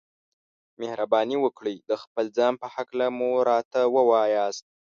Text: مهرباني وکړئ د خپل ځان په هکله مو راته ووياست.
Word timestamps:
مهرباني 0.79 1.37
وکړئ 1.41 1.75
د 1.89 1.91
خپل 2.03 2.25
ځان 2.37 2.53
په 2.61 2.67
هکله 2.75 3.05
مو 3.17 3.29
راته 3.49 3.81
ووياست. 3.95 4.65